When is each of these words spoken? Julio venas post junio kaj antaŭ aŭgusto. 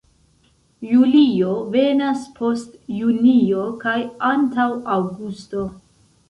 Julio 0.91 1.51
venas 1.75 2.23
post 2.39 2.71
junio 3.01 3.67
kaj 3.85 3.95
antaŭ 4.31 4.67
aŭgusto. 4.97 5.69